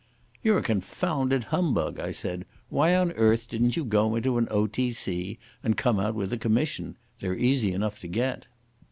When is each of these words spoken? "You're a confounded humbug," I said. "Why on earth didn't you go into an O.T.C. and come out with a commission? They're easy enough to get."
"You're 0.41 0.57
a 0.57 0.63
confounded 0.63 1.43
humbug," 1.43 1.99
I 1.99 2.09
said. 2.09 2.45
"Why 2.69 2.95
on 2.95 3.11
earth 3.11 3.47
didn't 3.47 3.77
you 3.77 3.85
go 3.85 4.15
into 4.15 4.39
an 4.39 4.47
O.T.C. 4.49 5.37
and 5.61 5.77
come 5.77 5.99
out 5.99 6.15
with 6.15 6.33
a 6.33 6.39
commission? 6.39 6.97
They're 7.19 7.37
easy 7.37 7.71
enough 7.71 7.99
to 7.99 8.07
get." 8.07 8.47